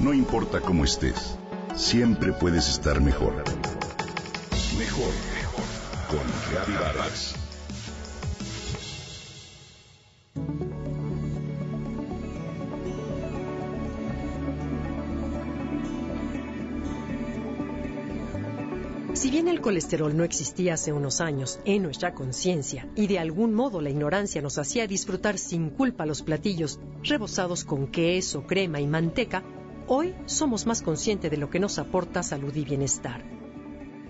[0.00, 1.36] No importa cómo estés,
[1.76, 3.34] siempre puedes estar mejor.
[4.78, 5.64] Mejor, mejor.
[6.08, 7.34] Con Reavivadas.
[19.12, 23.52] Si bien el colesterol no existía hace unos años en nuestra conciencia y de algún
[23.52, 28.86] modo la ignorancia nos hacía disfrutar sin culpa los platillos rebozados con queso, crema y
[28.86, 29.44] manteca,
[29.92, 33.24] hoy somos más conscientes de lo que nos aporta salud y bienestar.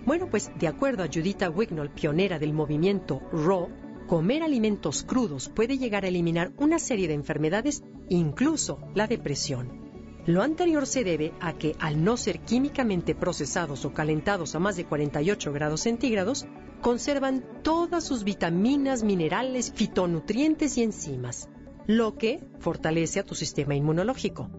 [0.05, 3.67] Bueno, pues de acuerdo a Judita Wignall, pionera del movimiento RAW,
[4.07, 10.21] comer alimentos crudos puede llegar a eliminar una serie de enfermedades, incluso la depresión.
[10.27, 14.75] Lo anterior se debe a que, al no ser químicamente procesados o calentados a más
[14.75, 16.45] de 48 grados centígrados,
[16.81, 21.49] conservan todas sus vitaminas, minerales, fitonutrientes y enzimas,
[21.87, 24.51] lo que fortalece a tu sistema inmunológico.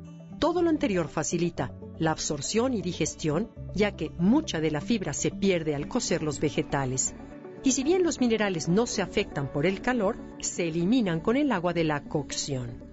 [0.42, 5.30] Todo lo anterior facilita la absorción y digestión, ya que mucha de la fibra se
[5.30, 7.14] pierde al cocer los vegetales.
[7.62, 11.52] Y si bien los minerales no se afectan por el calor, se eliminan con el
[11.52, 12.90] agua de la cocción.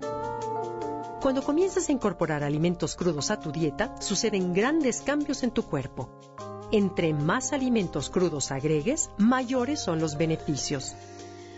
[1.23, 6.11] Cuando comienzas a incorporar alimentos crudos a tu dieta, suceden grandes cambios en tu cuerpo.
[6.71, 10.93] Entre más alimentos crudos agregues, mayores son los beneficios.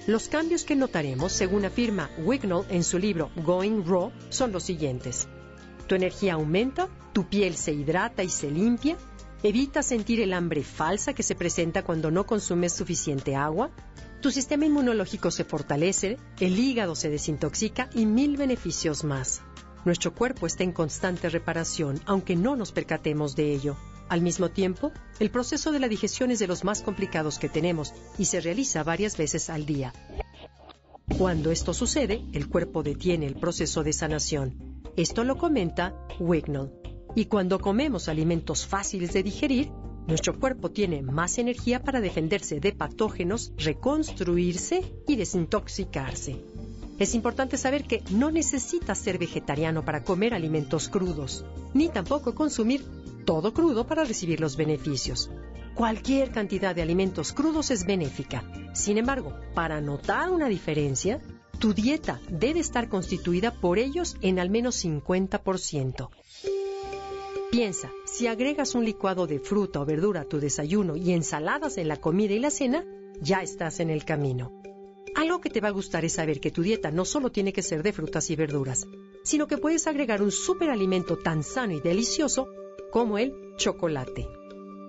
[0.08, 5.28] Los cambios que notaremos, según afirma Wignall en su libro Going Raw, son los siguientes.
[5.88, 8.98] Tu energía aumenta, tu piel se hidrata y se limpia,
[9.44, 13.72] evita sentir el hambre falsa que se presenta cuando no consumes suficiente agua,
[14.22, 19.42] tu sistema inmunológico se fortalece, el hígado se desintoxica y mil beneficios más.
[19.84, 23.78] Nuestro cuerpo está en constante reparación, aunque no nos percatemos de ello.
[24.10, 27.94] Al mismo tiempo, el proceso de la digestión es de los más complicados que tenemos
[28.20, 29.92] y se realiza varias veces al día.
[31.18, 34.71] Cuando esto sucede, el cuerpo detiene el proceso de sanación.
[34.98, 36.72] Esto lo comenta Wignall.
[37.16, 39.72] Y cuando comemos alimentos fáciles de digerir,
[40.08, 46.42] nuestro cuerpo tiene más energía para defenderse de patógenos, reconstruirse y desintoxicarse.
[47.00, 52.84] Es importante saber que no necesitas ser vegetariano para comer alimentos crudos, ni tampoco consumir
[53.26, 55.30] todo crudo para recibir los beneficios.
[55.74, 58.44] Cualquier cantidad de alimentos crudos es benéfica.
[58.74, 61.22] Sin embargo, para notar una diferencia,
[61.62, 66.10] tu dieta debe estar constituida por ellos en al menos 50%.
[67.52, 71.88] Piensa, si agregas un licuado de fruta o verdura a tu desayuno y ensaladas en
[71.88, 72.84] la comida y la cena,
[73.22, 74.60] ya estás en el camino.
[75.14, 77.62] Algo que te va a gustar es saber que tu dieta no solo tiene que
[77.62, 78.88] ser de frutas y verduras,
[79.24, 82.48] sino que puedes agregar un superalimento tan sano y delicioso
[82.92, 84.28] como el chocolate.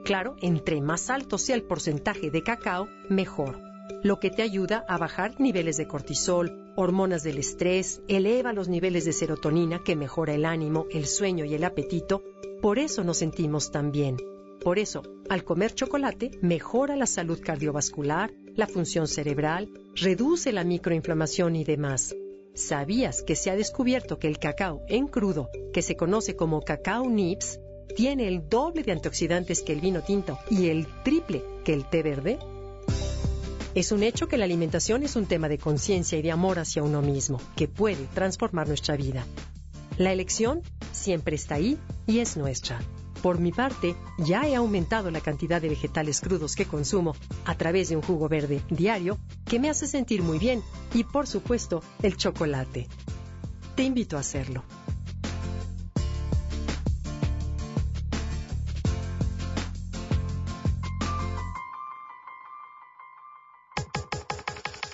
[0.04, 3.71] Claro, entre más alto sea el porcentaje de cacao, mejor,
[4.02, 9.04] lo que te ayuda a bajar niveles de cortisol, hormonas del estrés, eleva los niveles
[9.04, 12.22] de serotonina que mejora el ánimo, el sueño y el apetito,
[12.60, 14.16] por eso nos sentimos tan bien.
[14.62, 21.56] Por eso, al comer chocolate, mejora la salud cardiovascular, la función cerebral, reduce la microinflamación
[21.56, 22.14] y demás.
[22.54, 27.08] ¿Sabías que se ha descubierto que el cacao en crudo, que se conoce como cacao
[27.08, 27.58] nips,
[27.96, 32.02] tiene el doble de antioxidantes que el vino tinto y el triple que el té
[32.02, 32.38] verde?
[33.74, 36.82] Es un hecho que la alimentación es un tema de conciencia y de amor hacia
[36.82, 39.24] uno mismo, que puede transformar nuestra vida.
[39.96, 40.60] La elección
[40.92, 42.80] siempre está ahí y es nuestra.
[43.22, 47.14] Por mi parte, ya he aumentado la cantidad de vegetales crudos que consumo
[47.46, 50.62] a través de un jugo verde diario que me hace sentir muy bien
[50.92, 52.88] y, por supuesto, el chocolate.
[53.74, 54.64] Te invito a hacerlo.